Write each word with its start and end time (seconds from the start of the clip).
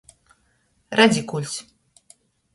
Radzikuļs. 1.01 1.61